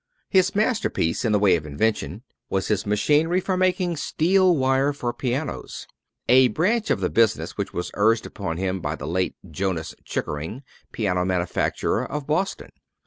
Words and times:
His 0.31 0.55
masterpiece 0.55 1.23
in 1.23 1.31
the 1.31 1.37
way 1.37 1.55
of 1.55 1.63
invention 1.63 2.23
was 2.49 2.69
his 2.69 2.87
machinery 2.87 3.39
for 3.39 3.55
making 3.55 3.97
steel 3.97 4.57
wire 4.57 4.93
for 4.93 5.13
pianos, 5.13 5.85
a 6.27 6.47
branch 6.47 6.89
of 6.89 7.01
the 7.01 7.09
business 7.11 7.55
which 7.55 7.71
was 7.71 7.91
urged 7.93 8.25
upon 8.25 8.57
him 8.57 8.79
by 8.81 8.95
the 8.95 9.05
late 9.05 9.35
Jonas 9.51 9.93
Chickering, 10.03 10.63
piano 10.91 11.23
manufacturer, 11.23 12.03
of 12.03 12.25
Boston. 12.25 12.71